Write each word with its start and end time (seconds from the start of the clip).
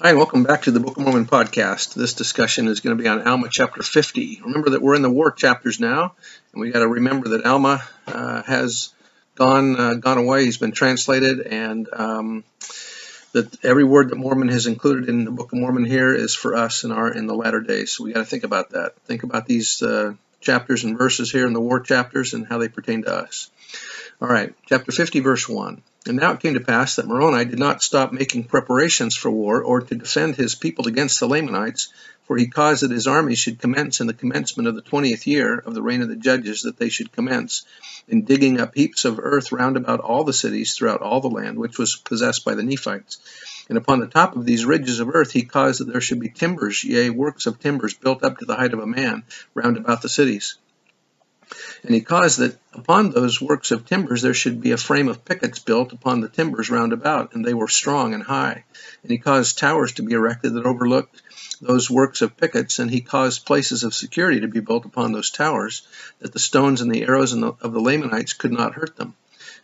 Hi, 0.00 0.10
and 0.10 0.18
welcome 0.18 0.44
back 0.44 0.62
to 0.62 0.70
the 0.70 0.78
Book 0.78 0.96
of 0.96 1.02
Mormon 1.02 1.26
podcast. 1.26 1.94
This 1.94 2.14
discussion 2.14 2.68
is 2.68 2.78
going 2.78 2.96
to 2.96 3.02
be 3.02 3.08
on 3.08 3.26
Alma 3.26 3.48
chapter 3.50 3.82
50. 3.82 4.42
Remember 4.44 4.70
that 4.70 4.80
we're 4.80 4.94
in 4.94 5.02
the 5.02 5.10
war 5.10 5.32
chapters 5.32 5.80
now, 5.80 6.14
and 6.52 6.60
we 6.60 6.70
got 6.70 6.78
to 6.78 6.86
remember 6.86 7.30
that 7.30 7.44
Alma 7.44 7.82
uh, 8.06 8.44
has 8.44 8.90
gone 9.34 9.74
uh, 9.74 9.94
gone 9.94 10.18
away. 10.18 10.44
He's 10.44 10.56
been 10.56 10.70
translated, 10.70 11.40
and 11.40 11.88
um, 11.92 12.44
that 13.32 13.64
every 13.64 13.82
word 13.82 14.10
that 14.10 14.14
Mormon 14.14 14.50
has 14.50 14.68
included 14.68 15.08
in 15.08 15.24
the 15.24 15.32
Book 15.32 15.52
of 15.52 15.58
Mormon 15.58 15.84
here 15.84 16.14
is 16.14 16.32
for 16.32 16.54
us 16.54 16.84
in 16.84 16.92
our 16.92 17.12
in 17.12 17.26
the 17.26 17.34
latter 17.34 17.60
days. 17.60 17.90
So 17.90 18.04
we 18.04 18.12
got 18.12 18.20
to 18.20 18.24
think 18.24 18.44
about 18.44 18.70
that. 18.70 18.94
Think 19.06 19.24
about 19.24 19.46
these 19.46 19.82
uh, 19.82 20.12
chapters 20.40 20.84
and 20.84 20.96
verses 20.96 21.32
here 21.32 21.48
in 21.48 21.54
the 21.54 21.60
war 21.60 21.80
chapters 21.80 22.34
and 22.34 22.46
how 22.46 22.58
they 22.58 22.68
pertain 22.68 23.02
to 23.02 23.12
us. 23.12 23.50
All 24.20 24.26
right, 24.26 24.52
chapter 24.66 24.90
50, 24.90 25.20
verse 25.20 25.48
1. 25.48 25.80
And 26.06 26.16
now 26.16 26.32
it 26.32 26.40
came 26.40 26.54
to 26.54 26.60
pass 26.60 26.96
that 26.96 27.06
Moroni 27.06 27.44
did 27.44 27.60
not 27.60 27.84
stop 27.84 28.12
making 28.12 28.44
preparations 28.44 29.14
for 29.16 29.30
war 29.30 29.62
or 29.62 29.80
to 29.80 29.94
defend 29.94 30.34
his 30.34 30.56
people 30.56 30.88
against 30.88 31.20
the 31.20 31.28
Lamanites, 31.28 31.92
for 32.26 32.36
he 32.36 32.48
caused 32.48 32.82
that 32.82 32.90
his 32.90 33.06
army 33.06 33.36
should 33.36 33.60
commence 33.60 34.00
in 34.00 34.08
the 34.08 34.12
commencement 34.12 34.68
of 34.68 34.74
the 34.74 34.82
twentieth 34.82 35.28
year 35.28 35.56
of 35.58 35.72
the 35.72 35.82
reign 35.82 36.02
of 36.02 36.08
the 36.08 36.16
judges, 36.16 36.62
that 36.62 36.78
they 36.78 36.88
should 36.88 37.12
commence 37.12 37.64
in 38.08 38.24
digging 38.24 38.58
up 38.58 38.74
heaps 38.74 39.04
of 39.04 39.20
earth 39.22 39.52
round 39.52 39.76
about 39.76 40.00
all 40.00 40.24
the 40.24 40.32
cities 40.32 40.74
throughout 40.74 41.00
all 41.00 41.20
the 41.20 41.28
land 41.28 41.56
which 41.56 41.78
was 41.78 41.94
possessed 41.94 42.44
by 42.44 42.56
the 42.56 42.64
Nephites. 42.64 43.18
And 43.68 43.78
upon 43.78 44.00
the 44.00 44.08
top 44.08 44.34
of 44.34 44.44
these 44.44 44.64
ridges 44.64 44.98
of 44.98 45.14
earth 45.14 45.30
he 45.30 45.42
caused 45.42 45.80
that 45.80 45.92
there 45.92 46.00
should 46.00 46.18
be 46.18 46.28
timbers, 46.28 46.82
yea, 46.82 47.10
works 47.10 47.46
of 47.46 47.60
timbers 47.60 47.94
built 47.94 48.24
up 48.24 48.38
to 48.38 48.46
the 48.46 48.56
height 48.56 48.72
of 48.72 48.80
a 48.80 48.86
man 48.86 49.22
round 49.54 49.76
about 49.76 50.02
the 50.02 50.08
cities. 50.08 50.56
And 51.82 51.94
he 51.94 52.00
caused 52.00 52.38
that 52.38 52.58
upon 52.72 53.10
those 53.10 53.40
works 53.40 53.70
of 53.70 53.86
timbers 53.86 54.22
there 54.22 54.34
should 54.34 54.60
be 54.60 54.72
a 54.72 54.76
frame 54.76 55.08
of 55.08 55.24
pickets 55.24 55.58
built 55.58 55.92
upon 55.92 56.20
the 56.20 56.28
timbers 56.28 56.70
round 56.70 56.92
about, 56.92 57.34
and 57.34 57.44
they 57.44 57.54
were 57.54 57.68
strong 57.68 58.14
and 58.14 58.22
high. 58.22 58.64
And 59.02 59.12
he 59.12 59.18
caused 59.18 59.58
towers 59.58 59.92
to 59.92 60.02
be 60.02 60.14
erected 60.14 60.54
that 60.54 60.66
overlooked 60.66 61.22
those 61.60 61.90
works 61.90 62.22
of 62.22 62.36
pickets, 62.36 62.78
and 62.78 62.90
he 62.90 63.00
caused 63.00 63.46
places 63.46 63.84
of 63.84 63.94
security 63.94 64.40
to 64.40 64.48
be 64.48 64.60
built 64.60 64.84
upon 64.84 65.12
those 65.12 65.30
towers, 65.30 65.86
that 66.20 66.32
the 66.32 66.38
stones 66.38 66.80
and 66.80 66.90
the 66.90 67.02
arrows 67.02 67.32
of 67.32 67.72
the 67.72 67.80
Lamanites 67.80 68.32
could 68.32 68.52
not 68.52 68.74
hurt 68.74 68.96
them 68.96 69.14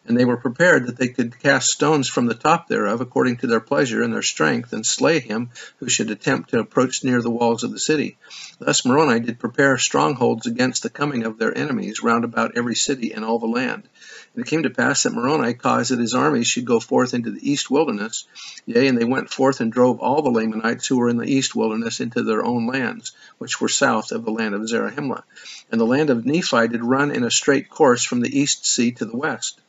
and 0.06 0.19
they 0.19 0.24
were 0.24 0.36
prepared 0.36 0.86
that 0.86 0.97
they 0.97 1.08
could 1.08 1.38
cast 1.41 1.70
stones 1.70 2.08
from 2.08 2.27
the 2.27 2.34
top 2.34 2.69
thereof 2.69 3.00
according 3.00 3.38
to 3.38 3.47
their 3.47 3.60
pleasure 3.60 4.02
and 4.02 4.12
their 4.12 4.22
strength, 4.22 4.72
and 4.72 4.84
slay 4.84 5.19
him 5.19 5.50
who 5.78 5.88
should 5.88 6.11
attempt 6.11 6.50
to 6.50 6.58
approach 6.58 7.02
near 7.02 7.22
the 7.22 7.30
walls 7.30 7.64
of 7.64 7.72
the 7.72 7.78
city. 7.78 8.19
Thus 8.58 8.84
Moroni 8.84 9.20
did 9.20 9.38
prepare 9.38 9.78
strongholds 9.78 10.46
against 10.46 10.83
the 10.83 10.91
coming 10.91 11.24
of 11.24 11.38
their 11.38 11.56
enemies 11.56 12.02
round 12.02 12.24
about 12.24 12.56
every 12.56 12.74
city 12.74 13.12
and 13.12 13.24
all 13.24 13.38
the 13.38 13.46
land. 13.46 13.88
And 14.34 14.44
it 14.44 14.48
came 14.48 14.64
to 14.64 14.70
pass 14.70 15.05
that 15.05 15.14
Moroni 15.14 15.55
caused 15.55 15.91
that 15.91 16.00
his 16.00 16.14
armies 16.14 16.48
should 16.48 16.64
go 16.64 16.80
forth 16.80 17.14
into 17.14 17.30
the 17.30 17.50
east 17.50 17.70
wilderness. 17.70 18.27
Yea, 18.66 18.89
and 18.89 18.98
they 18.98 19.05
went 19.05 19.30
forth 19.30 19.61
and 19.61 19.72
drove 19.72 20.00
all 20.00 20.22
the 20.22 20.30
Lamanites 20.30 20.86
who 20.86 20.98
were 20.98 21.08
in 21.08 21.16
the 21.16 21.30
east 21.30 21.55
wilderness 21.55 22.00
into 22.00 22.22
their 22.22 22.44
own 22.44 22.66
lands, 22.66 23.12
which 23.39 23.61
were 23.61 23.68
south 23.68 24.12
of 24.12 24.24
the 24.24 24.33
land 24.33 24.55
of 24.55 24.68
Zarahemla. 24.68 25.22
And 25.70 25.80
the 25.80 25.86
land 25.86 26.11
of 26.11 26.27
Nephi 26.27 26.68
did 26.68 26.84
run 26.84 27.11
in 27.11 27.24
a 27.24 27.30
straight 27.30 27.70
course 27.70 28.05
from 28.05 28.20
the 28.20 28.39
east 28.39 28.67
sea 28.67 28.92
to 28.92 29.05
the 29.05 29.17
west. 29.17 29.61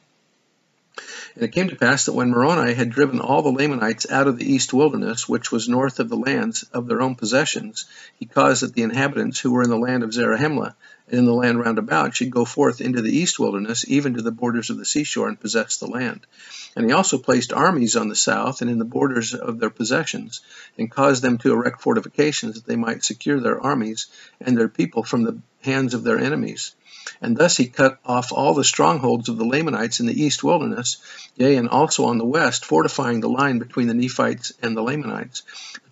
And 1.35 1.43
it 1.43 1.51
came 1.51 1.67
to 1.67 1.75
pass 1.75 2.05
that 2.05 2.13
when 2.13 2.29
Moroni 2.29 2.73
had 2.73 2.89
driven 2.89 3.19
all 3.19 3.41
the 3.41 3.51
Lamanites 3.51 4.09
out 4.09 4.27
of 4.27 4.37
the 4.37 4.49
east 4.49 4.73
wilderness, 4.73 5.27
which 5.27 5.51
was 5.51 5.67
north 5.67 5.99
of 5.99 6.07
the 6.07 6.15
lands 6.15 6.63
of 6.71 6.87
their 6.87 7.01
own 7.01 7.15
possessions, 7.15 7.85
he 8.17 8.25
caused 8.25 8.63
that 8.63 8.73
the 8.73 8.83
inhabitants 8.83 9.39
who 9.39 9.51
were 9.51 9.63
in 9.63 9.69
the 9.69 9.77
land 9.77 10.03
of 10.03 10.13
Zarahemla 10.13 10.75
and 11.09 11.19
in 11.19 11.25
the 11.25 11.33
land 11.33 11.59
round 11.59 11.77
about 11.77 12.15
should 12.15 12.31
go 12.31 12.45
forth 12.45 12.79
into 12.79 13.01
the 13.01 13.15
east 13.15 13.37
wilderness, 13.37 13.83
even 13.89 14.13
to 14.13 14.21
the 14.21 14.31
borders 14.31 14.69
of 14.69 14.77
the 14.77 14.85
seashore, 14.85 15.27
and 15.27 15.37
possess 15.37 15.75
the 15.75 15.87
land. 15.87 16.25
And 16.73 16.85
he 16.85 16.93
also 16.93 17.17
placed 17.17 17.51
armies 17.51 17.97
on 17.97 18.07
the 18.07 18.15
south 18.15 18.61
and 18.61 18.71
in 18.71 18.79
the 18.79 18.85
borders 18.85 19.33
of 19.33 19.59
their 19.59 19.69
possessions, 19.69 20.39
and 20.77 20.89
caused 20.89 21.21
them 21.21 21.37
to 21.39 21.51
erect 21.51 21.81
fortifications 21.81 22.55
that 22.55 22.65
they 22.65 22.77
might 22.77 23.03
secure 23.03 23.41
their 23.41 23.59
armies 23.59 24.07
and 24.39 24.57
their 24.57 24.69
people 24.69 25.03
from 25.03 25.23
the 25.23 25.37
hands 25.61 25.93
of 25.93 26.03
their 26.03 26.17
enemies. 26.17 26.75
And 27.21 27.37
thus 27.37 27.57
he 27.57 27.67
cut 27.67 27.99
off 28.05 28.31
all 28.31 28.53
the 28.53 28.63
strongholds 28.63 29.29
of 29.29 29.37
the 29.37 29.45
Lamanites 29.45 29.99
in 29.99 30.05
the 30.05 30.21
east 30.21 30.43
wilderness, 30.43 30.97
yea, 31.35 31.55
and 31.55 31.69
also 31.69 32.05
on 32.05 32.17
the 32.17 32.25
west, 32.25 32.65
fortifying 32.65 33.19
the 33.19 33.29
line 33.29 33.59
between 33.59 33.87
the 33.87 33.93
Nephites 33.93 34.53
and 34.61 34.75
the 34.75 34.81
Lamanites, 34.81 35.43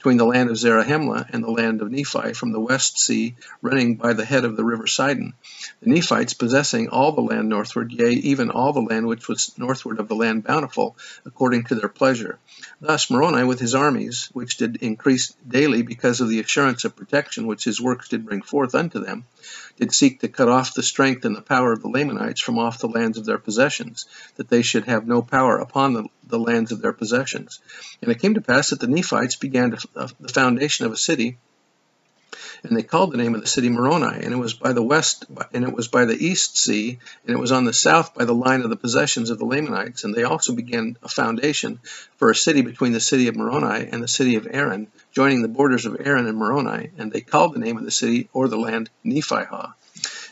between 0.04 0.18
the 0.18 0.26
land 0.26 0.50
of 0.50 0.58
Zarahemla 0.58 1.30
and 1.30 1.46
the 1.46 1.50
land 1.50 1.82
of 1.82 1.90
Nephi, 1.90 2.34
from 2.34 2.52
the 2.52 2.60
west 2.60 3.00
sea 3.00 3.38
running 3.62 3.96
by 3.96 4.12
the 4.12 4.26
head 4.26 4.44
of 4.44 4.58
the 4.58 4.64
river 4.66 4.86
Sidon. 4.86 5.32
The 5.82 5.92
Nephites 5.92 6.34
possessing 6.34 6.90
all 6.90 7.14
the 7.14 7.22
land 7.22 7.48
northward, 7.48 7.94
yea, 7.94 8.12
even 8.12 8.52
all 8.52 8.74
the 8.74 8.82
land 8.82 9.08
which 9.08 9.30
was 9.30 9.58
northward 9.58 10.02
of 10.02 10.10
the 10.10 10.16
land 10.16 10.44
bountiful, 10.44 10.98
according 11.26 11.64
to 11.68 11.76
their 11.76 11.88
pleasure. 11.88 12.38
Thus 12.82 13.10
Moroni 13.10 13.46
with 13.46 13.62
his 13.62 13.76
armies, 13.76 14.28
which 14.34 14.58
did 14.58 14.76
increase 14.82 15.34
daily 15.48 15.84
because 15.84 16.20
of 16.20 16.28
the 16.28 16.42
assurance 16.42 16.84
of 16.84 16.98
protection 16.98 17.48
which 17.48 17.64
his 17.64 17.80
works 17.80 18.10
did 18.10 18.26
bring 18.26 18.42
forth 18.42 18.76
unto 18.76 19.00
them, 19.00 19.24
did 19.78 19.94
seek 19.94 20.20
to 20.20 20.28
cut 20.28 20.50
off 20.50 20.74
the 20.74 20.84
strength 20.84 21.24
and 21.24 21.34
the 21.34 21.42
power 21.42 21.72
of 21.72 21.82
the 21.82 21.88
Lamanites 21.88 22.42
from 22.42 22.60
off 22.60 22.80
the 22.80 22.90
lands 22.90 23.18
of 23.18 23.24
their 23.24 23.38
possessions, 23.38 24.06
that 24.36 24.50
they 24.50 24.64
should 24.64 24.84
have 24.84 25.08
no 25.08 25.22
power 25.22 25.60
upon 25.60 25.94
the, 25.94 26.04
the 26.28 26.40
lands 26.40 26.72
of 26.72 26.82
their 26.82 26.94
possessions. 26.94 27.60
And 28.02 28.12
it 28.12 28.20
came 28.20 28.36
to 28.36 28.42
pass 28.42 28.70
that 28.70 28.80
the 28.80 28.88
Nephites 28.88 29.36
began 29.36 29.72
to, 29.72 29.88
the 30.20 30.34
foundation 30.34 30.86
of 30.86 30.92
a 30.92 30.98
city 30.98 31.38
and 32.64 32.78
they 32.78 32.84
called 32.84 33.12
the 33.12 33.18
name 33.18 33.36
of 33.36 33.42
the 33.42 33.48
city 33.48 33.70
Moroni, 33.70 34.24
and 34.24 34.34
it 34.34 34.38
was 34.38 34.54
by 34.54 34.72
the 34.72 34.82
west, 34.82 35.26
and 35.54 35.66
it 35.66 35.74
was 35.74 35.90
by 35.90 36.06
the 36.06 36.16
east 36.16 36.58
sea, 36.58 36.98
and 37.26 37.36
it 37.36 37.40
was 37.40 37.52
on 37.52 37.66
the 37.66 37.74
south 37.74 38.16
by 38.16 38.24
the 38.24 38.34
line 38.34 38.62
of 38.62 38.70
the 38.70 38.78
possessions 38.78 39.30
of 39.30 39.38
the 39.38 39.46
Lamanites. 39.46 40.04
And 40.04 40.16
they 40.16 40.24
also 40.24 40.56
began 40.56 40.98
a 41.04 41.10
foundation 41.10 41.80
for 42.18 42.30
a 42.30 42.36
city 42.36 42.62
between 42.62 42.94
the 42.94 43.02
city 43.02 43.28
of 43.28 43.36
Moroni 43.36 43.90
and 43.92 44.02
the 44.02 44.08
city 44.08 44.36
of 44.36 44.48
Aaron, 44.50 44.88
joining 45.12 45.42
the 45.42 45.48
borders 45.50 45.86
of 45.86 45.98
Aaron 46.00 46.26
and 46.26 46.38
Moroni. 46.38 46.92
And 46.98 47.12
they 47.12 47.22
called 47.22 47.54
the 47.54 47.60
name 47.60 47.78
of 47.78 47.84
the 47.84 47.92
city 47.92 48.30
or 48.34 48.48
the 48.48 48.58
land 48.58 48.90
Nephihah. 49.06 49.74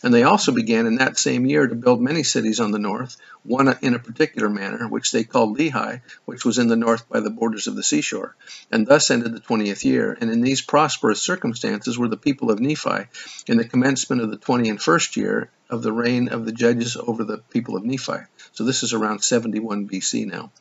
And 0.04 0.14
they 0.14 0.24
also 0.24 0.52
began 0.52 0.88
in 0.88 0.96
that 0.96 1.20
same 1.20 1.46
year 1.46 1.68
to 1.68 1.76
build 1.76 2.02
many 2.02 2.24
cities 2.24 2.60
on 2.60 2.72
the 2.72 2.80
north, 2.80 3.18
one 3.44 3.76
in 3.82 3.94
a 3.94 4.00
particular 4.00 4.50
manner, 4.50 4.88
which 4.88 5.12
they 5.12 5.24
called 5.24 5.58
Lehi, 5.58 6.02
which 6.26 6.44
was 6.44 6.58
in 6.58 6.68
the 6.68 6.76
north 6.76 7.08
by 7.08 7.20
the 7.20 7.30
borders 7.30 7.68
of 7.68 7.76
the 7.76 7.84
seashore. 7.84 8.36
And 8.72 8.88
thus 8.88 9.12
ended 9.12 9.34
the 9.34 9.40
twentieth 9.40 9.86
year. 9.86 10.18
And 10.20 10.32
in 10.32 10.42
these 10.42 10.62
prosperous 10.62 11.22
circumstances 11.22 11.98
were 11.98 12.08
the 12.08 12.18
people 12.18 12.50
of 12.50 12.60
Nephi, 12.60 13.08
in 13.48 13.58
the 13.58 13.66
commencement 13.66 14.22
of 14.22 14.32
the 14.32 14.38
twenty 14.38 14.70
and 14.70 14.82
first 14.82 15.18
year 15.18 15.50
of 15.72 15.82
the 15.82 15.94
reign 15.94 16.28
of 16.28 16.46
the 16.46 16.52
judges 16.52 16.98
over 16.98 17.24
the 17.24 17.38
people 17.38 17.76
of 17.76 17.86
Nephi. 17.86 18.20
So 18.52 18.64
this 18.64 18.84
is 18.84 18.94
around 18.94 19.24
71 19.24 19.88
BC 19.88 20.28
now. 20.28 20.52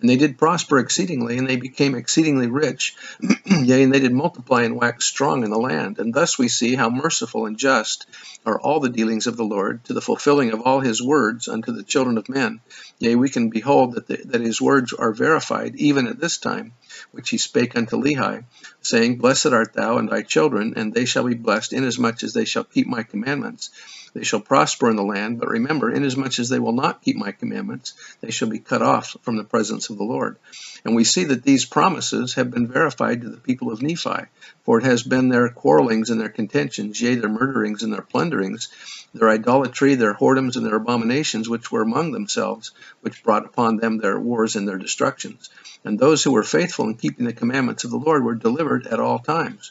And 0.00 0.10
they 0.10 0.16
did 0.16 0.38
prosper 0.38 0.78
exceedingly, 0.78 1.38
and 1.38 1.48
they 1.48 1.56
became 1.56 1.94
exceedingly 1.94 2.48
rich. 2.48 2.96
Yea, 3.46 3.82
and 3.82 3.94
they 3.94 4.00
did 4.00 4.12
multiply 4.12 4.62
and 4.62 4.76
wax 4.76 5.06
strong 5.06 5.44
in 5.44 5.50
the 5.50 5.58
land. 5.58 5.98
And 5.98 6.12
thus 6.12 6.38
we 6.38 6.48
see 6.48 6.74
how 6.74 6.90
merciful 6.90 7.46
and 7.46 7.56
just 7.56 8.06
are 8.44 8.60
all 8.60 8.80
the 8.80 8.88
dealings 8.88 9.26
of 9.26 9.36
the 9.36 9.44
Lord, 9.44 9.84
to 9.84 9.94
the 9.94 10.00
fulfilling 10.00 10.52
of 10.52 10.62
all 10.62 10.80
his 10.80 11.02
words 11.02 11.46
unto 11.48 11.72
the 11.72 11.82
children 11.82 12.18
of 12.18 12.28
men. 12.28 12.60
Yea, 12.98 13.14
we 13.14 13.28
can 13.28 13.48
behold 13.48 13.94
that, 13.94 14.06
the, 14.06 14.16
that 14.26 14.40
his 14.40 14.60
words 14.60 14.92
are 14.92 15.12
verified 15.12 15.76
even 15.76 16.06
at 16.06 16.20
this 16.20 16.38
time, 16.38 16.72
which 17.12 17.30
he 17.30 17.38
spake 17.38 17.76
unto 17.76 17.96
Lehi, 17.96 18.44
saying, 18.82 19.18
Blessed 19.18 19.46
art 19.46 19.72
thou 19.72 19.98
and 19.98 20.08
thy 20.08 20.22
children, 20.22 20.74
and 20.76 20.92
they 20.92 21.04
shall 21.04 21.24
be 21.24 21.34
blessed, 21.34 21.72
inasmuch 21.72 22.22
as 22.22 22.32
they 22.32 22.44
shall 22.44 22.64
keep 22.64 22.86
my 22.86 23.02
commandments. 23.02 23.70
They 24.12 24.24
shall 24.24 24.40
prosper 24.40 24.90
in 24.90 24.96
the 24.96 25.04
land, 25.04 25.38
but 25.38 25.48
remember, 25.48 25.88
inasmuch 25.88 26.40
as 26.40 26.48
they 26.48 26.58
will 26.58 26.72
not 26.72 27.02
keep 27.02 27.16
my 27.16 27.30
commandments, 27.30 27.94
they 28.20 28.32
shall 28.32 28.48
be 28.48 28.58
cut 28.58 28.82
off 28.82 29.16
from 29.22 29.36
the 29.36 29.44
presence 29.44 29.88
of 29.88 29.98
the 29.98 30.04
Lord. 30.04 30.36
And 30.84 30.96
we 30.96 31.04
see 31.04 31.24
that 31.24 31.44
these 31.44 31.64
promises 31.64 32.34
have 32.34 32.50
been 32.50 32.66
verified 32.66 33.20
to 33.20 33.28
the 33.28 33.36
people 33.36 33.70
of 33.70 33.82
Nephi, 33.82 34.26
for 34.64 34.78
it 34.78 34.84
has 34.84 35.04
been 35.04 35.28
their 35.28 35.48
quarrelings 35.48 36.10
and 36.10 36.20
their 36.20 36.28
contentions, 36.28 37.00
yea, 37.00 37.14
their 37.14 37.28
murderings 37.28 37.84
and 37.84 37.92
their 37.92 38.02
plunderings, 38.02 38.68
their 39.14 39.30
idolatry, 39.30 39.94
their 39.94 40.14
whoredoms, 40.14 40.56
and 40.56 40.66
their 40.66 40.76
abominations 40.76 41.48
which 41.48 41.70
were 41.70 41.82
among 41.82 42.10
themselves, 42.10 42.72
which 43.02 43.22
brought 43.22 43.46
upon 43.46 43.76
them 43.76 43.98
their 43.98 44.18
wars 44.18 44.56
and 44.56 44.66
their 44.66 44.78
destructions. 44.78 45.50
And 45.84 45.98
those 45.98 46.24
who 46.24 46.32
were 46.32 46.42
faithful 46.42 46.86
in 46.86 46.94
keeping 46.94 47.26
the 47.26 47.32
commandments 47.32 47.84
of 47.84 47.92
the 47.92 47.96
Lord 47.96 48.24
were 48.24 48.34
delivered 48.34 48.88
at 48.88 48.98
all 48.98 49.20
times 49.20 49.70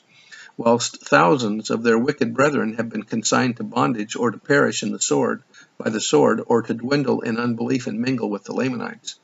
whilst 0.59 0.99
thousands 0.99 1.69
of 1.69 1.83
their 1.83 1.97
wicked 1.97 2.33
brethren 2.33 2.73
have 2.73 2.89
been 2.89 3.03
consigned 3.03 3.55
to 3.55 3.63
bondage 3.63 4.17
or 4.17 4.29
to 4.29 4.37
perish 4.37 4.83
in 4.83 4.91
the 4.91 4.99
sword 4.99 5.41
by 5.77 5.89
the 5.89 6.01
sword 6.01 6.41
or 6.47 6.61
to 6.61 6.73
dwindle 6.73 7.21
in 7.21 7.37
unbelief 7.37 7.87
and 7.87 7.97
mingle 7.97 8.29
with 8.29 8.43
the 8.43 8.51
Lamanites. 8.51 9.17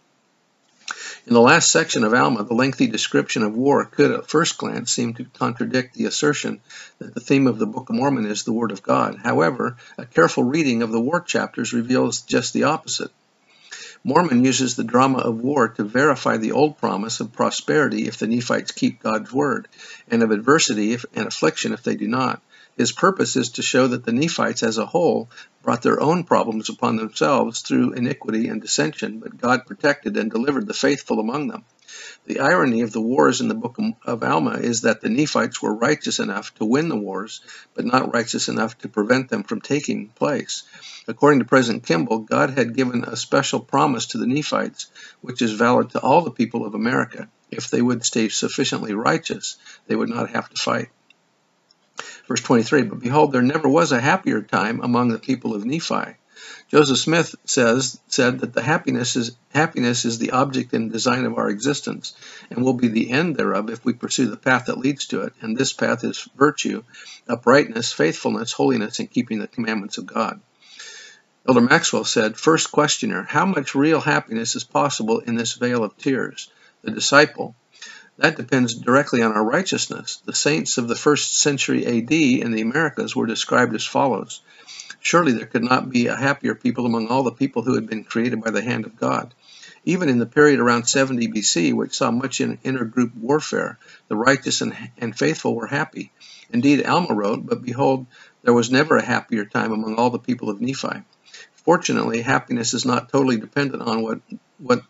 In 1.28 1.34
the 1.34 1.42
last 1.42 1.70
section 1.70 2.06
of 2.06 2.14
Alma, 2.14 2.46
the 2.46 2.54
lengthy 2.54 2.88
description 2.88 3.44
of 3.44 3.54
war 3.54 3.84
could 3.84 4.12
at 4.12 4.30
first 4.30 4.58
glance 4.58 4.94
seem 4.94 5.14
to 5.16 5.26
contradict 5.26 5.96
the 5.96 6.06
assertion 6.06 6.62
that 7.00 7.14
the 7.14 7.20
theme 7.20 7.48
of 7.48 7.60
the 7.60 7.66
Book 7.66 7.90
of 7.90 7.98
Mormon 7.98 8.26
is 8.26 8.44
the 8.44 8.54
Word 8.54 8.72
of 8.72 8.82
God. 8.82 9.20
However, 9.22 9.76
a 9.98 10.06
careful 10.06 10.46
reading 10.46 10.84
of 10.84 10.94
the 10.94 11.02
war 11.02 11.20
chapters 11.20 11.74
reveals 11.74 12.22
just 12.22 12.54
the 12.54 12.64
opposite. 12.64 13.12
Mormon 14.07 14.46
uses 14.46 14.75
the 14.75 14.84
drama 14.84 15.18
of 15.18 15.42
war 15.42 15.68
to 15.68 15.84
verify 15.84 16.38
the 16.38 16.52
old 16.52 16.78
promise 16.78 17.19
of 17.22 17.34
prosperity 17.34 18.07
if 18.07 18.19
the 18.19 18.28
Nephites 18.28 18.72
keep 18.72 19.02
God's 19.02 19.34
word, 19.34 19.68
and 20.07 20.22
of 20.22 20.30
adversity 20.30 20.94
if, 20.94 21.06
and 21.16 21.25
affliction 21.25 21.74
if 21.74 21.81
they 21.81 21.96
do 21.96 22.07
not. 22.07 22.40
His 22.78 22.92
purpose 22.92 23.36
is 23.36 23.50
to 23.54 23.63
show 23.63 23.88
that 23.88 24.06
the 24.06 24.12
Nephites 24.12 24.62
as 24.62 24.78
a 24.78 24.86
whole 24.86 25.31
brought 25.63 25.81
their 25.81 26.00
own 26.00 26.24
problems 26.24 26.69
upon 26.69 26.98
themselves 26.98 27.62
through 27.62 27.94
iniquity 27.94 28.48
and 28.48 28.62
dissension, 28.62 29.18
but 29.18 29.42
God 29.42 29.66
protected 29.66 30.16
and 30.18 30.30
delivered 30.30 30.68
the 30.68 30.75
faithful 30.75 31.19
among 31.19 31.48
them. 31.48 31.66
The 32.27 32.39
irony 32.39 32.81
of 32.81 32.92
the 32.92 33.01
wars 33.01 33.39
in 33.39 33.50
the 33.50 33.54
book 33.54 33.77
of 34.04 34.24
Alma 34.24 34.54
is 34.54 34.81
that 34.81 35.00
the 35.00 35.10
Nephites 35.10 35.62
were 35.62 35.75
righteous 35.75 36.18
enough 36.18 36.56
to 36.56 36.66
win 36.66 36.89
the 36.89 36.95
wars, 36.95 37.42
but 37.75 37.86
not 37.86 38.13
righteous 38.13 38.50
enough 38.50 38.75
to 38.80 38.89
prevent 38.89 39.30
them 39.30 39.44
from 39.44 39.62
taking 39.62 40.07
place. 40.10 40.63
According 41.07 41.39
to 41.39 41.45
President 41.45 41.86
Kimball, 41.86 42.19
God 42.19 42.50
had 42.50 42.75
given 42.75 43.04
a 43.04 43.16
special 43.16 43.60
promise 43.60 44.07
to 44.07 44.18
the 44.18 44.25
Nephites, 44.25 44.88
which 45.22 45.44
is 45.44 45.51
valid 45.51 45.92
to 45.92 46.00
all 46.00 46.22
the 46.22 46.31
people 46.31 46.66
of 46.66 46.74
America. 46.74 47.30
If 47.51 47.69
they 47.69 47.81
would 47.81 48.04
stay 48.04 48.30
sufficiently 48.30 48.94
righteous, 48.94 49.57
they 49.86 49.95
would 49.95 50.10
not 50.10 50.31
have 50.31 50.50
to 50.50 50.60
fight. 50.60 50.89
Verse 52.27 52.42
23 52.42 52.83
But 52.83 53.01
behold, 53.01 53.33
there 53.33 53.44
never 53.44 53.69
was 53.69 53.92
a 53.92 54.01
happier 54.01 54.42
time 54.42 54.81
among 54.81 55.10
the 55.10 55.19
people 55.19 55.54
of 55.54 55.63
Nephi. 55.63 56.16
Joseph 56.69 56.97
Smith 56.97 57.36
says 57.45 58.00
said 58.07 58.39
that 58.39 58.53
the 58.53 58.62
happiness 58.62 59.15
is 59.15 59.36
happiness 59.53 60.06
is 60.06 60.18
the 60.18 60.31
object 60.31 60.74
and 60.74 60.92
design 60.92 61.25
of 61.25 61.38
our 61.38 61.50
existence, 61.50 62.13
and 62.50 62.63
will 62.63 62.74
be 62.74 62.88
the 62.88 63.12
end 63.12 63.36
thereof 63.36 63.69
if 63.69 63.86
we 63.86 63.94
pursue 63.94 64.27
the 64.27 64.38
path 64.38 64.65
that 64.65 64.77
leads 64.77 65.07
to 65.07 65.21
it. 65.21 65.33
And 65.42 65.56
this 65.56 65.74
path 65.74 66.03
is 66.03 66.27
virtue, 66.36 66.83
uprightness, 67.27 67.94
faithfulness, 67.94 68.51
holiness, 68.51 69.00
and 69.00 69.09
keeping 69.09 69.39
the 69.39 69.47
commandments 69.47 69.97
of 69.97 70.06
God. 70.06 70.42
Elder 71.47 71.62
Maxwell 71.62 72.03
said, 72.03 72.38
First 72.38 72.71
questioner, 72.71 73.24
how 73.24 73.45
much 73.45 73.75
real 73.75 74.01
happiness 74.01 74.56
is 74.56 74.63
possible 74.63 75.19
in 75.19 75.36
this 75.36 75.53
vale 75.53 75.83
of 75.83 75.98
tears? 75.98 76.50
The 76.81 76.91
disciple, 76.91 77.56
that 78.18 78.38
depends 78.38 78.74
directly 78.74 79.21
on 79.21 79.33
our 79.33 79.44
righteousness. 79.44 80.18
The 80.25 80.33
saints 80.33 80.77
of 80.77 80.88
the 80.88 80.95
first 80.95 81.38
century 81.38 81.86
AD 81.86 82.12
in 82.12 82.51
the 82.51 82.62
Americas 82.62 83.15
were 83.15 83.25
described 83.27 83.75
as 83.75 83.86
follows 83.86 84.41
Surely 85.06 85.34
there 85.34 85.46
could 85.46 85.63
not 85.63 85.92
be 85.92 86.07
a 86.07 86.16
happier 86.16 86.56
people 86.56 86.88
among 86.88 87.10
all 87.10 87.22
the 87.22 87.31
people 87.31 87.62
who 87.62 87.75
had 87.75 87.86
been 87.86 88.04
created 88.04 88.42
by 88.42 88.50
the 88.50 88.63
hand 88.63 88.88
of 88.88 88.98
God. 88.98 89.36
Even 89.84 90.10
in 90.10 90.18
the 90.18 90.25
period 90.25 90.60
around 90.60 90.88
70 90.88 91.28
BC, 91.28 91.74
which 91.74 91.94
saw 91.94 92.10
much 92.10 92.42
in 92.42 92.57
intergroup 92.66 93.16
warfare, 93.16 93.78
the 94.07 94.16
righteous 94.16 94.62
and, 94.62 94.75
and 94.98 95.16
faithful 95.16 95.54
were 95.54 95.68
happy. 95.68 96.12
Indeed, 96.50 96.88
Alma 96.88 97.13
wrote, 97.13 97.46
But 97.46 97.62
behold, 97.62 98.07
there 98.42 98.56
was 98.56 98.72
never 98.72 98.98
a 98.98 99.06
happier 99.06 99.46
time 99.46 99.72
among 99.72 99.98
all 99.98 100.10
the 100.10 100.18
people 100.18 100.50
of 100.50 100.60
Nephi. 100.60 101.04
Fortunately, 101.54 102.24
happiness 102.24 102.74
is 102.74 102.84
not 102.84 103.10
totally 103.10 103.38
dependent 103.38 103.84
on 103.84 104.01
what, 104.01 104.22
what 104.58 104.81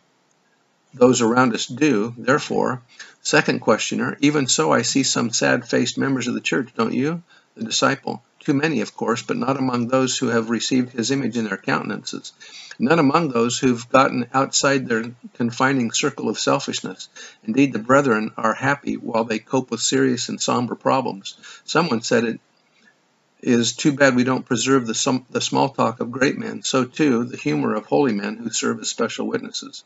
those 0.94 1.20
around 1.20 1.54
us 1.54 1.66
do. 1.66 2.16
Therefore, 2.18 2.82
second 3.22 3.60
questioner, 3.60 4.16
even 4.22 4.48
so 4.48 4.72
I 4.72 4.84
see 4.84 5.04
some 5.04 5.32
sad-faced 5.32 5.98
members 5.98 6.30
of 6.30 6.36
the 6.36 6.40
church, 6.40 6.70
don't 6.74 6.94
you? 6.94 7.22
The 7.56 7.66
disciple. 7.66 8.24
Too 8.46 8.54
many, 8.54 8.82
of 8.82 8.96
course, 8.96 9.24
but 9.24 9.38
not 9.38 9.58
among 9.58 9.88
those 9.88 10.20
who 10.20 10.28
have 10.28 10.52
received 10.52 10.92
his 10.92 11.10
image 11.10 11.36
in 11.36 11.46
their 11.46 11.58
countenances. 11.58 12.32
None 12.78 13.00
among 13.00 13.30
those 13.30 13.58
who've 13.58 13.90
gotten 13.90 14.28
outside 14.36 14.88
their 14.88 15.16
confining 15.34 15.92
circle 15.92 16.30
of 16.30 16.40
selfishness. 16.40 17.10
Indeed, 17.44 17.74
the 17.74 17.80
brethren 17.80 18.34
are 18.38 18.54
happy 18.54 18.98
while 18.98 19.24
they 19.24 19.40
cope 19.40 19.72
with 19.72 19.82
serious 19.82 20.30
and 20.30 20.40
somber 20.40 20.76
problems. 20.76 21.36
Someone 21.64 22.02
said 22.02 22.24
it 22.24 22.40
is 23.42 23.74
too 23.74 23.94
bad 23.94 24.16
we 24.16 24.24
don't 24.24 24.46
preserve 24.46 24.86
the, 24.86 25.24
the 25.32 25.42
small 25.42 25.70
talk 25.70 26.00
of 26.00 26.12
great 26.12 26.38
men. 26.38 26.62
So, 26.62 26.86
too, 26.86 27.24
the 27.24 27.38
humor 27.38 27.74
of 27.74 27.88
holy 27.88 28.14
men 28.14 28.38
who 28.38 28.52
serve 28.52 28.80
as 28.80 28.90
special 28.90 29.26
witnesses. 29.26 29.84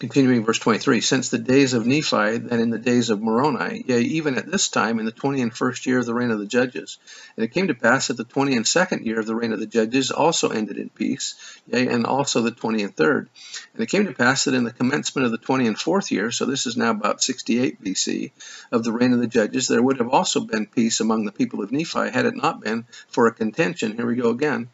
Continuing 0.00 0.46
verse 0.46 0.58
23, 0.58 1.02
since 1.02 1.28
the 1.28 1.36
days 1.36 1.74
of 1.74 1.86
Nephi, 1.86 2.38
then 2.38 2.58
in 2.58 2.70
the 2.70 2.78
days 2.78 3.10
of 3.10 3.20
Moroni, 3.20 3.84
yea, 3.86 4.00
even 4.00 4.38
at 4.38 4.50
this 4.50 4.68
time 4.68 4.98
in 4.98 5.04
the 5.04 5.12
twenty 5.12 5.42
and 5.42 5.54
first 5.54 5.84
year 5.84 5.98
of 5.98 6.06
the 6.06 6.14
reign 6.14 6.30
of 6.30 6.38
the 6.38 6.46
judges. 6.46 6.96
And 7.36 7.44
it 7.44 7.52
came 7.52 7.68
to 7.68 7.74
pass 7.74 8.08
that 8.08 8.16
the 8.16 8.24
twenty 8.24 8.56
and 8.56 8.66
second 8.66 9.04
year 9.04 9.20
of 9.20 9.26
the 9.26 9.34
reign 9.34 9.52
of 9.52 9.60
the 9.60 9.66
judges 9.66 10.10
also 10.10 10.48
ended 10.48 10.78
in 10.78 10.88
peace, 10.88 11.34
yea, 11.66 11.86
and 11.86 12.06
also 12.06 12.40
the 12.40 12.50
twenty 12.50 12.82
and 12.82 12.96
third. 12.96 13.28
And 13.74 13.82
it 13.82 13.90
came 13.90 14.06
to 14.06 14.14
pass 14.14 14.44
that 14.44 14.54
in 14.54 14.64
the 14.64 14.72
commencement 14.72 15.26
of 15.26 15.32
the 15.32 15.36
twenty 15.36 15.66
and 15.66 15.78
fourth 15.78 16.10
year, 16.10 16.30
so 16.30 16.46
this 16.46 16.66
is 16.66 16.78
now 16.78 16.92
about 16.92 17.22
68 17.22 17.84
BC, 17.84 18.32
of 18.72 18.82
the 18.82 18.92
reign 18.92 19.12
of 19.12 19.20
the 19.20 19.26
judges, 19.26 19.68
there 19.68 19.82
would 19.82 19.98
have 19.98 20.08
also 20.08 20.40
been 20.40 20.64
peace 20.64 21.00
among 21.00 21.26
the 21.26 21.32
people 21.32 21.62
of 21.62 21.72
Nephi, 21.72 22.08
had 22.08 22.24
it 22.24 22.36
not 22.36 22.62
been 22.62 22.86
for 23.08 23.26
a 23.26 23.34
contention, 23.34 23.96
here 23.96 24.06
we 24.06 24.16
go 24.16 24.30
again, 24.30 24.70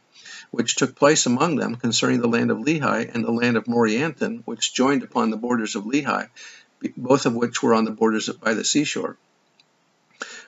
which 0.50 0.76
took 0.76 0.94
place 0.94 1.26
among 1.26 1.56
them 1.56 1.74
concerning 1.74 2.20
the 2.20 2.28
land 2.28 2.50
of 2.50 2.58
Lehi 2.58 3.12
and 3.12 3.24
the 3.24 3.32
land 3.32 3.56
of 3.56 3.64
Morianton, 3.66 4.42
which 4.44 4.74
joined 4.74 5.02
upon 5.02 5.30
the 5.30 5.36
borders 5.36 5.74
of 5.76 5.84
Lehi, 5.84 6.28
both 6.96 7.26
of 7.26 7.34
which 7.34 7.62
were 7.62 7.74
on 7.74 7.84
the 7.84 7.90
borders 7.90 8.28
by 8.28 8.54
the 8.54 8.64
seashore. 8.64 9.16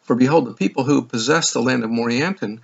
For 0.03 0.15
behold, 0.15 0.47
the 0.47 0.55
people 0.55 0.85
who 0.85 1.03
possessed 1.03 1.53
the 1.53 1.63
land 1.63 1.85
of 1.85 1.91
Morianton 1.91 2.61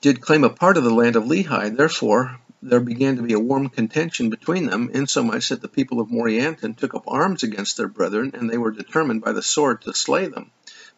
did 0.00 0.20
claim 0.20 0.44
a 0.44 0.50
part 0.50 0.76
of 0.76 0.84
the 0.84 0.94
land 0.94 1.16
of 1.16 1.24
Lehi. 1.24 1.76
Therefore, 1.76 2.38
there 2.62 2.80
began 2.80 3.16
to 3.16 3.22
be 3.22 3.34
a 3.34 3.38
warm 3.38 3.68
contention 3.68 4.30
between 4.30 4.66
them, 4.66 4.90
insomuch 4.92 5.48
that 5.48 5.60
the 5.60 5.68
people 5.68 6.00
of 6.00 6.08
Morianton 6.08 6.76
took 6.76 6.94
up 6.94 7.04
arms 7.06 7.42
against 7.42 7.76
their 7.76 7.88
brethren, 7.88 8.32
and 8.34 8.48
they 8.48 8.58
were 8.58 8.70
determined 8.70 9.22
by 9.22 9.32
the 9.32 9.42
sword 9.42 9.82
to 9.82 9.94
slay 9.94 10.26
them. 10.26 10.50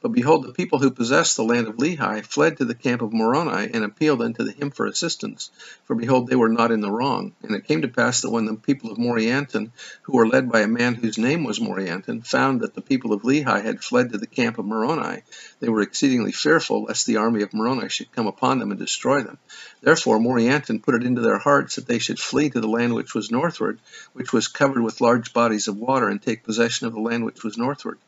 But 0.03 0.13
behold, 0.13 0.47
the 0.47 0.55
people 0.55 0.79
who 0.79 0.91
possessed 0.91 1.37
the 1.37 1.45
land 1.45 1.69
of 1.69 1.77
Lehi 1.77 2.25
fled 2.25 2.57
to 2.57 2.65
the 2.65 2.75
camp 2.75 3.03
of 3.03 3.13
Moroni 3.13 3.69
and 3.75 3.85
appealed 3.85 4.23
unto 4.23 4.47
him 4.47 4.71
for 4.71 4.87
assistance. 4.87 5.51
For 5.85 5.95
behold, 5.95 6.27
they 6.27 6.37
were 6.37 6.49
not 6.49 6.71
in 6.71 6.81
the 6.81 6.91
wrong. 6.91 7.33
And 7.43 7.55
it 7.55 7.67
came 7.67 7.83
to 7.83 7.89
pass 7.89 8.23
that 8.23 8.31
when 8.31 8.47
the 8.47 8.55
people 8.55 8.91
of 8.91 8.97
Morianton, 8.97 9.73
who 10.03 10.17
were 10.17 10.27
led 10.27 10.51
by 10.51 10.61
a 10.61 10.67
man 10.67 10.95
whose 10.95 11.19
name 11.19 11.45
was 11.45 11.61
Morianton, 11.61 12.27
found 12.27 12.63
that 12.63 12.73
the 12.73 12.81
people 12.81 13.13
of 13.13 13.25
Lehi 13.25 13.63
had 13.63 13.85
fled 13.85 14.13
to 14.13 14.19
the 14.19 14.27
camp 14.27 14.57
of 14.59 14.65
Moroni, 14.65 15.21
they 15.61 15.69
were 15.69 15.83
exceedingly 15.83 16.33
fearful 16.33 16.85
lest 16.85 17.05
the 17.05 17.19
army 17.19 17.43
of 17.43 17.53
Moroni 17.53 17.91
should 17.91 18.11
come 18.11 18.27
upon 18.27 18.59
them 18.59 18.71
and 18.71 18.81
destroy 18.81 19.23
them. 19.23 19.37
Therefore 19.83 20.19
Morianton 20.19 20.83
put 20.83 20.95
it 20.95 21.05
into 21.05 21.21
their 21.21 21.39
hearts 21.39 21.77
that 21.77 21.87
they 21.87 21.99
should 21.99 22.19
flee 22.19 22.49
to 22.49 22.61
the 22.63 22.69
land 22.69 22.95
which 22.95 23.15
was 23.15 23.31
northward, 23.31 23.79
which 24.15 24.33
was 24.33 24.49
covered 24.49 24.83
with 24.83 25.03
large 25.03 25.35
bodies 25.35 25.69
of 25.69 25.77
water, 25.77 26.09
and 26.09 26.23
take 26.23 26.43
possession 26.43 26.87
of 26.87 26.95
the 26.95 27.01
land 27.01 27.27
which 27.27 27.45
was 27.45 27.59
northward. 27.59 27.99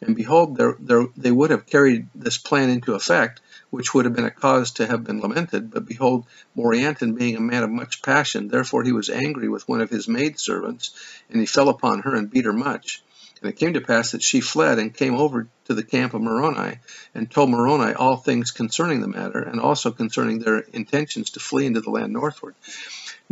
And 0.00 0.16
behold, 0.16 0.56
there, 0.56 0.76
there, 0.80 1.06
they 1.16 1.30
would 1.30 1.50
have 1.50 1.66
carried 1.66 2.08
this 2.14 2.38
plan 2.38 2.70
into 2.70 2.94
effect, 2.94 3.40
which 3.70 3.92
would 3.92 4.06
have 4.06 4.14
been 4.14 4.24
a 4.24 4.30
cause 4.30 4.72
to 4.72 4.86
have 4.86 5.04
been 5.04 5.20
lamented. 5.20 5.70
But 5.70 5.86
behold, 5.86 6.26
Morianton, 6.56 7.16
being 7.16 7.36
a 7.36 7.40
man 7.40 7.62
of 7.62 7.70
much 7.70 8.02
passion, 8.02 8.48
therefore 8.48 8.82
he 8.82 8.92
was 8.92 9.10
angry 9.10 9.48
with 9.48 9.68
one 9.68 9.80
of 9.80 9.90
his 9.90 10.08
maidservants, 10.08 10.92
and 11.28 11.40
he 11.40 11.46
fell 11.46 11.68
upon 11.68 12.00
her 12.00 12.14
and 12.14 12.30
beat 12.30 12.46
her 12.46 12.52
much. 12.52 13.02
And 13.42 13.50
it 13.50 13.56
came 13.56 13.74
to 13.74 13.80
pass 13.80 14.12
that 14.12 14.22
she 14.22 14.40
fled 14.40 14.78
and 14.78 14.92
came 14.92 15.14
over 15.14 15.48
to 15.66 15.74
the 15.74 15.82
camp 15.82 16.14
of 16.14 16.20
Moroni, 16.20 16.78
and 17.14 17.30
told 17.30 17.50
Moroni 17.50 17.94
all 17.94 18.16
things 18.16 18.50
concerning 18.50 19.00
the 19.00 19.08
matter, 19.08 19.40
and 19.40 19.60
also 19.60 19.90
concerning 19.90 20.38
their 20.38 20.58
intentions 20.58 21.30
to 21.30 21.40
flee 21.40 21.66
into 21.66 21.80
the 21.80 21.90
land 21.90 22.12
northward. 22.12 22.54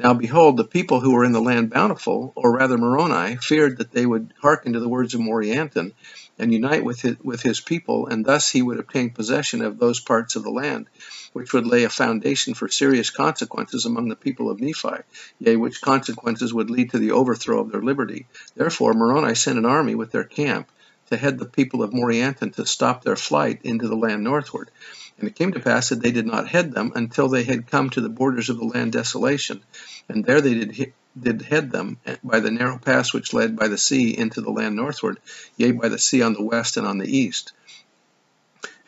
Now 0.01 0.15
behold, 0.15 0.57
the 0.57 0.63
people 0.63 1.01
who 1.01 1.11
were 1.11 1.25
in 1.25 1.33
the 1.33 1.41
land 1.41 1.71
bountiful, 1.71 2.33
or 2.37 2.57
rather 2.57 2.79
Moroni, 2.79 3.37
feared 3.39 3.79
that 3.79 3.91
they 3.91 4.07
would 4.07 4.33
hearken 4.41 4.75
to 4.75 4.79
the 4.79 4.89
words 4.89 5.13
of 5.13 5.21
Morianton, 5.21 5.93
and 6.39 6.53
unite 6.53 6.85
with 6.85 7.01
his, 7.01 7.17
with 7.21 7.43
his 7.43 7.59
people, 7.59 8.07
and 8.07 8.25
thus 8.25 8.49
he 8.49 8.63
would 8.63 8.79
obtain 8.79 9.11
possession 9.11 9.61
of 9.61 9.81
those 9.81 9.99
parts 9.99 10.37
of 10.37 10.45
the 10.45 10.53
land, 10.53 10.87
which 11.33 11.53
would 11.53 11.67
lay 11.67 11.83
a 11.83 11.91
foundation 11.91 12.55
for 12.55 12.69
serious 12.69 13.11
consequences 13.11 13.87
among 13.87 14.09
the 14.09 14.15
people 14.15 14.49
of 14.49 14.61
Nephi, 14.61 15.03
yea, 15.41 15.57
which 15.57 15.81
consequences 15.81 16.55
would 16.55 16.71
lead 16.71 16.93
to 16.93 16.99
the 16.99 17.11
overthrow 17.11 17.59
of 17.59 17.73
their 17.73 17.83
liberty. 17.83 18.27
Therefore 18.55 18.95
Moroni 18.95 19.35
sent 19.35 19.59
an 19.59 19.67
army 19.67 19.97
with 19.97 20.13
their 20.13 20.23
camp 20.23 20.69
to 21.09 21.17
head 21.17 21.39
the 21.39 21.47
people 21.47 21.83
of 21.83 21.93
Morianton 21.93 22.55
to 22.55 22.67
stop 22.67 23.03
their 23.03 23.17
flight 23.17 23.61
into 23.65 23.89
the 23.89 23.97
land 23.97 24.25
northward. 24.25 24.71
And 25.19 25.29
it 25.29 25.35
came 25.35 25.53
to 25.53 25.61
pass 25.61 25.89
that 25.89 26.01
they 26.01 26.13
did 26.13 26.27
not 26.27 26.49
head 26.49 26.73
them 26.73 26.93
until 26.95 27.29
they 27.29 27.45
had 27.45 27.71
come 27.71 27.91
to 27.91 28.01
the 28.01 28.09
borders 28.09 28.51
of 28.51 28.59
the 28.59 28.65
land 28.65 28.93
desolation. 28.93 29.63
And 30.09 30.25
there 30.25 30.41
they 30.41 30.55
did 30.55 30.93
did 31.21 31.43
head 31.43 31.73
them 31.73 31.99
by 32.23 32.41
the 32.41 32.51
narrow 32.51 32.79
pass 32.79 33.13
which 33.13 33.33
led 33.33 33.57
by 33.57 33.69
the 33.69 33.79
sea 33.79 34.17
into 34.17 34.41
the 34.41 34.51
land 34.51 34.77
northward, 34.77 35.19
yea, 35.57 35.73
by 35.73 35.89
the 35.89 35.99
sea 35.99 36.23
on 36.23 36.35
the 36.35 36.43
west 36.43 36.77
and 36.77 36.87
on 36.87 36.99
the 36.99 37.17
east. 37.17 37.53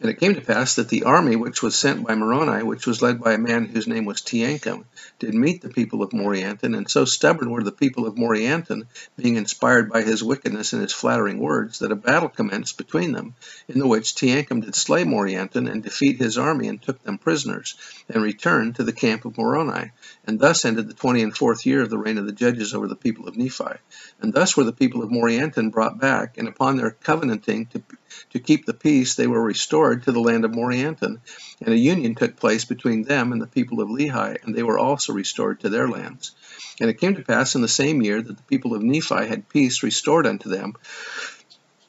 And 0.00 0.09
it 0.09 0.19
came 0.19 0.35
to 0.35 0.40
pass 0.40 0.76
that 0.76 0.88
the 0.88 1.02
army 1.02 1.37
which 1.37 1.62
was 1.62 1.76
sent 1.76 2.07
by 2.07 2.14
Moroni, 2.14 2.62
which 2.62 2.87
was 2.87 3.02
led 3.02 3.21
by 3.21 3.35
a 3.35 3.38
man 3.38 3.66
whose 3.66 3.87
name 3.87 4.07
was 4.07 4.23
Teancum, 4.23 4.87
did 5.19 5.35
meet 5.35 5.61
the 5.61 5.69
people 5.69 6.02
of 6.02 6.11
Morianton, 6.11 6.75
and 6.75 6.90
so 6.90 7.04
stubborn 7.04 7.50
were 7.50 7.62
the 7.62 7.71
people 7.71 8.07
of 8.07 8.14
Morianton, 8.14 8.87
being 9.19 9.37
inspired 9.37 9.90
by 9.90 10.00
his 10.00 10.25
wickedness 10.25 10.73
and 10.73 10.80
his 10.80 10.95
flattering 10.95 11.38
words, 11.38 11.80
that 11.80 11.92
a 11.92 11.97
battle 11.97 12.30
commenced 12.30 12.78
between 12.78 13.12
them, 13.12 13.35
in 13.69 13.78
the 13.78 13.87
which 13.87 14.14
Teancum 14.14 14.62
did 14.62 14.75
slay 14.75 15.04
Morianton, 15.04 15.71
and 15.71 15.83
defeat 15.83 16.16
his 16.16 16.38
army, 16.38 16.69
and 16.69 16.80
took 16.80 17.02
them 17.02 17.19
prisoners, 17.19 17.75
and 18.09 18.23
returned 18.23 18.76
to 18.76 18.85
the 18.85 18.95
camp 18.95 19.26
of 19.26 19.37
Moroni. 19.37 19.90
And 20.26 20.40
thus 20.40 20.64
ended 20.64 20.88
the 20.88 20.95
twenty 20.95 21.23
and 21.23 21.37
fourth 21.37 21.66
year 21.66 21.83
of 21.83 21.90
the 21.90 21.99
reign 21.99 22.16
of 22.16 22.25
the 22.25 22.33
judges 22.33 22.73
over 22.73 22.88
the 22.88 22.97
people 22.97 23.28
of 23.28 23.37
Nephi. 23.37 23.76
And 24.23 24.33
thus 24.33 24.57
were 24.57 24.64
the 24.64 24.73
people 24.73 25.02
of 25.02 25.11
Morianton 25.11 25.71
brought 25.71 26.00
back, 26.00 26.38
and 26.38 26.49
upon 26.49 26.78
their 26.78 26.92
covenanting 26.92 27.66
to 27.66 27.83
to 28.31 28.38
keep 28.38 28.67
the 28.67 28.75
peace, 28.75 29.14
they 29.14 29.26
were 29.26 29.43
restored 29.43 30.02
to 30.02 30.12
the 30.12 30.21
land 30.21 30.45
of 30.45 30.52
Morianton, 30.52 31.21
and 31.61 31.75
a 31.75 31.79
union 31.79 32.14
took 32.14 32.37
place 32.37 32.64
between 32.64 33.02
them 33.02 33.33
and 33.33 33.40
the 33.40 33.47
people 33.47 33.81
of 33.81 33.88
Lehi, 33.88 34.43
and 34.45 34.55
they 34.55 34.62
were 34.62 34.79
also 34.79 35.12
restored 35.12 35.61
to 35.61 35.69
their 35.69 35.88
lands. 35.88 36.33
And 36.81 36.88
it 36.88 36.99
came 36.99 37.17
to 37.17 37.23
pass 37.23 37.55
in 37.55 37.62
the 37.62 37.69
same 37.69 38.02
year 38.02 38.21
that 38.23 38.37
the 38.37 38.43
people 38.45 38.75
of 38.75 38.83
Nephi 38.83 39.26
had 39.26 39.49
peace 39.49 39.83
restored 39.83 40.26
unto 40.26 40.49
them, 40.49 40.75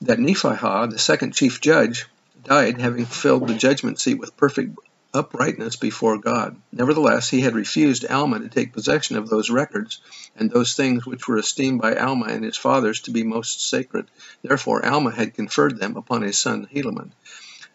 that 0.02 0.20
Nephihah, 0.20 0.90
the 0.90 1.00
second 1.00 1.34
chief 1.34 1.62
judge, 1.62 2.08
died, 2.44 2.82
having 2.82 3.06
filled 3.06 3.48
the 3.48 3.54
judgment 3.54 4.00
seat 4.00 4.16
with 4.16 4.36
perfect 4.36 4.78
uprightness 5.14 5.76
before 5.76 6.18
God. 6.18 6.56
Nevertheless, 6.72 7.30
he 7.30 7.42
had 7.42 7.56
refused 7.56 8.06
Alma 8.06 8.40
to 8.40 8.50
take 8.50 8.74
possession 8.74 9.18
of 9.18 9.30
those 9.30 9.50
records 9.50 10.00
and 10.36 10.50
those 10.50 10.74
things 10.74 11.06
which 11.06 11.28
were 11.28 11.38
esteemed 11.38 11.82
by 11.82 11.96
Alma 11.96 12.28
and 12.28 12.44
his 12.44 12.58
fathers 12.58 13.02
to 13.02 13.12
be 13.12 13.24
most 13.24 13.68
sacred. 13.68 14.08
Therefore, 14.42 14.86
Alma 14.86 15.12
had 15.12 15.34
conferred 15.34 15.80
them 15.80 15.98
upon 15.98 16.22
his 16.22 16.38
son 16.40 16.68
Helaman. 16.74 17.12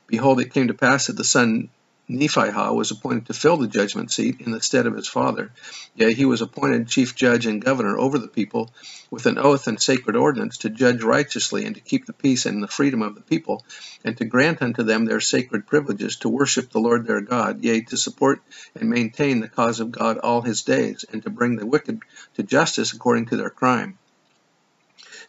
Behold, 0.07 0.40
it 0.40 0.55
came 0.55 0.69
to 0.69 0.75
pass 0.75 1.07
that 1.07 1.16
the 1.16 1.25
son 1.25 1.69
Nephihah 2.08 2.72
was 2.72 2.92
appointed 2.92 3.26
to 3.26 3.34
fill 3.34 3.56
the 3.56 3.66
judgment 3.66 4.12
seat 4.12 4.40
in 4.40 4.52
the 4.52 4.62
stead 4.62 4.86
of 4.86 4.94
his 4.94 5.08
father. 5.08 5.50
Yea, 5.96 6.14
he 6.14 6.25
was 6.25 6.40
appointed 6.40 6.86
chief 6.86 7.16
judge 7.16 7.46
and 7.46 7.64
governor 7.64 7.98
over 7.98 8.16
the 8.16 8.28
people, 8.28 8.70
with 9.10 9.26
an 9.26 9.38
oath 9.38 9.66
and 9.66 9.82
sacred 9.82 10.14
ordinance 10.14 10.58
to 10.58 10.70
judge 10.70 11.02
righteously 11.02 11.64
and 11.64 11.75
to 11.75 11.80
keep 11.80 12.06
the 12.06 12.12
peace 12.12 12.46
and 12.46 12.62
the 12.62 12.68
freedom 12.68 13.02
of 13.02 13.16
the 13.16 13.22
people, 13.22 13.64
and 14.04 14.16
to 14.16 14.25
grant 14.25 14.62
unto 14.62 14.84
them 14.84 15.04
their 15.04 15.20
sacred 15.20 15.66
privileges 15.66 16.16
to 16.16 16.28
worship 16.28 16.70
the 16.70 16.78
Lord 16.78 17.08
their 17.08 17.20
God, 17.20 17.64
yea, 17.64 17.80
to 17.80 17.96
support 17.96 18.40
and 18.76 18.88
maintain 18.88 19.40
the 19.40 19.48
cause 19.48 19.80
of 19.80 19.90
God 19.90 20.18
all 20.18 20.42
his 20.42 20.62
days, 20.62 21.04
and 21.12 21.25
to 21.25 21.30
bring 21.30 21.56
the 21.56 21.66
wicked 21.66 22.02
to 22.34 22.44
justice 22.44 22.92
according 22.92 23.26
to 23.26 23.36
their 23.36 23.50
crime. 23.50 23.98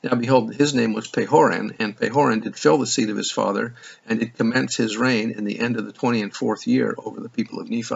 Now 0.03 0.13
behold, 0.13 0.53
his 0.53 0.75
name 0.75 0.93
was 0.93 1.07
Pahoran, 1.07 1.75
and 1.79 1.97
Pahoran 1.97 2.41
did 2.41 2.55
fill 2.55 2.77
the 2.77 2.85
seat 2.85 3.09
of 3.09 3.17
his 3.17 3.31
father, 3.31 3.73
and 4.05 4.19
did 4.19 4.37
commence 4.37 4.75
his 4.75 4.95
reign 4.95 5.31
in 5.31 5.43
the 5.43 5.59
end 5.59 5.75
of 5.75 5.85
the 5.85 5.91
twenty 5.91 6.21
and 6.21 6.31
fourth 6.31 6.67
year 6.67 6.93
over 6.99 7.19
the 7.19 7.29
people 7.29 7.59
of 7.59 7.67
Nephi. 7.67 7.95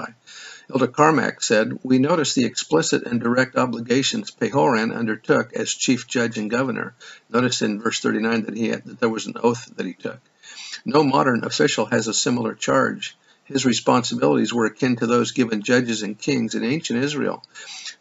Elder 0.74 0.88
Carmack 0.88 1.44
said, 1.44 1.78
We 1.84 2.00
notice 2.00 2.34
the 2.34 2.46
explicit 2.46 3.04
and 3.04 3.20
direct 3.20 3.56
obligations 3.56 4.32
Pahoran 4.32 4.92
undertook 4.92 5.54
as 5.54 5.76
chief 5.76 6.08
judge 6.08 6.40
and 6.40 6.50
governor. 6.50 6.96
Notice 7.30 7.62
in 7.62 7.80
verse 7.80 8.00
39 8.00 8.46
that 8.46 8.58
he 8.58 8.70
had, 8.70 8.86
that 8.86 9.00
there 9.00 9.10
was 9.10 9.28
an 9.28 9.36
oath 9.44 9.70
that 9.76 9.86
he 9.86 9.94
took. 9.94 10.20
No 10.84 11.04
modern 11.04 11.44
official 11.44 11.86
has 11.86 12.08
a 12.08 12.16
similar 12.16 12.56
charge. 12.56 13.16
His 13.44 13.66
responsibilities 13.66 14.54
were 14.54 14.66
akin 14.66 14.96
to 14.96 15.08
those 15.08 15.34
given 15.34 15.62
judges 15.62 16.02
and 16.02 16.18
kings 16.18 16.56
in 16.56 16.64
ancient 16.64 17.04
Israel. 17.04 17.44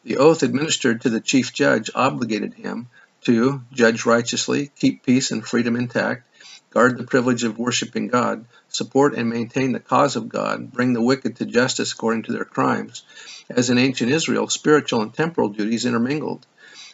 The 0.05 0.17
oath 0.17 0.43
administered 0.43 1.03
to 1.03 1.11
the 1.11 1.21
chief 1.21 1.53
judge 1.53 1.91
obligated 1.95 2.55
him 2.55 2.89
to 3.23 3.63
judge 3.73 4.07
righteously, 4.07 4.71
keep 4.77 5.05
peace 5.05 5.31
and 5.31 5.47
freedom 5.47 5.77
intact, 5.77 6.27
guard 6.71 6.97
the 6.97 7.05
privilege 7.05 7.45
of 7.45 7.59
worshiping 7.59 8.09
God, 8.09 8.45
support 8.69 9.15
and 9.15 9.29
maintain 9.29 9.73
the 9.73 9.81
cause 9.81 10.17
of 10.17 10.29
God, 10.29 10.73
bring 10.73 10.93
the 10.93 11.03
wicked 11.03 11.37
to 11.37 11.45
justice 11.45 11.93
according 11.93 12.25
to 12.25 12.33
their 12.33 12.45
crimes. 12.45 13.03
As 13.49 13.71
in 13.71 13.79
ancient 13.79 14.11
Israel, 14.11 14.49
spiritual 14.49 15.03
and 15.03 15.13
temporal 15.13 15.49
duties 15.49 15.85
intermingled. 15.85 16.47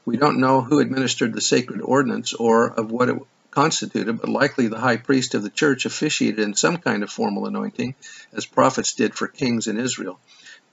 We 0.05 0.17
don't 0.17 0.41
know 0.41 0.63
who 0.63 0.79
administered 0.79 1.35
the 1.35 1.41
sacred 1.41 1.81
ordinance 1.83 2.33
or 2.33 2.69
of 2.69 2.91
what 2.91 3.09
it 3.09 3.17
constituted, 3.51 4.21
but 4.21 4.29
likely 4.29 4.69
the 4.69 4.79
high 4.79 4.99
priest 4.99 5.35
of 5.35 5.43
the 5.43 5.51
church 5.51 5.87
officiated 5.87 6.41
in 6.41 6.55
some 6.55 6.77
kind 6.77 7.03
of 7.03 7.11
formal 7.11 7.47
anointing, 7.47 7.95
as 8.33 8.45
prophets 8.47 8.95
did 8.95 9.15
for 9.15 9.29
kings 9.29 9.67
in 9.67 9.79
Israel. 9.79 10.21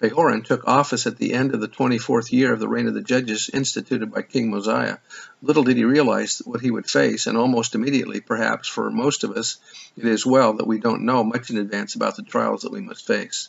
Pahoran 0.03 0.43
took 0.43 0.67
office 0.67 1.07
at 1.07 1.17
the 1.17 1.33
end 1.33 1.53
of 1.53 1.61
the 1.61 1.69
24th 1.69 2.29
year 2.33 2.51
of 2.51 2.59
the 2.59 2.67
reign 2.67 2.87
of 2.87 2.93
the 2.93 3.01
judges 3.01 3.49
instituted 3.53 4.11
by 4.11 4.21
King 4.21 4.51
Mosiah. 4.51 4.97
Little 5.41 5.63
did 5.63 5.77
he 5.77 5.85
realize 5.85 6.41
what 6.43 6.59
he 6.59 6.71
would 6.71 6.89
face, 6.89 7.25
and 7.25 7.37
almost 7.37 7.73
immediately, 7.73 8.19
perhaps 8.19 8.67
for 8.67 8.91
most 8.91 9.23
of 9.23 9.31
us, 9.31 9.59
it 9.95 10.05
is 10.05 10.25
well 10.25 10.55
that 10.55 10.67
we 10.67 10.77
don't 10.77 11.05
know 11.05 11.23
much 11.23 11.51
in 11.51 11.57
advance 11.57 11.95
about 11.95 12.17
the 12.17 12.23
trials 12.23 12.63
that 12.63 12.73
we 12.73 12.81
must 12.81 13.07
face. 13.07 13.47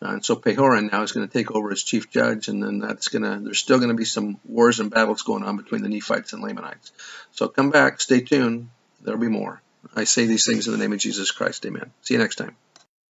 Uh, 0.00 0.10
and 0.10 0.24
so 0.24 0.36
Pahoran 0.36 0.92
now 0.92 1.02
is 1.02 1.10
going 1.10 1.26
to 1.26 1.32
take 1.32 1.50
over 1.50 1.72
as 1.72 1.82
chief 1.82 2.08
judge, 2.12 2.46
and 2.46 2.62
then 2.62 2.78
that's 2.78 3.08
going 3.08 3.24
to, 3.24 3.40
there's 3.42 3.58
still 3.58 3.78
going 3.78 3.90
to 3.90 3.96
be 3.96 4.04
some 4.04 4.38
wars 4.44 4.78
and 4.78 4.92
battles 4.92 5.22
going 5.22 5.42
on 5.42 5.56
between 5.56 5.82
the 5.82 5.88
Nephites 5.88 6.32
and 6.32 6.40
Lamanites. 6.44 6.92
So 7.32 7.48
come 7.48 7.70
back, 7.70 8.00
stay 8.00 8.20
tuned, 8.20 8.70
there'll 9.02 9.18
be 9.18 9.26
more. 9.26 9.60
I 9.96 10.04
say 10.04 10.26
these 10.26 10.46
things 10.46 10.68
in 10.68 10.72
the 10.74 10.78
name 10.78 10.92
of 10.92 11.00
Jesus 11.00 11.32
Christ. 11.32 11.66
Amen. 11.66 11.90
See 12.02 12.14
you 12.14 12.20
next 12.20 12.36
time. 12.36 12.54